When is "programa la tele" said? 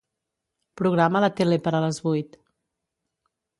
0.81-1.61